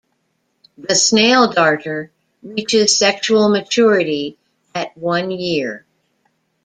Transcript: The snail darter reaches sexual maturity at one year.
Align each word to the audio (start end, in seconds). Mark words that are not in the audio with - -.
The 0.79 0.95
snail 0.95 1.51
darter 1.51 2.11
reaches 2.41 2.97
sexual 2.97 3.49
maturity 3.49 4.35
at 4.73 4.97
one 4.97 5.29
year. 5.29 5.85